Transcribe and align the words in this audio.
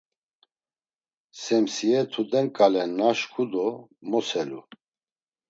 Semsiye 1.41 1.99
tuden 2.11 2.47
ǩale 2.55 2.83
naşku 2.97 3.43
do 3.51 3.67
moselu. 4.09 4.59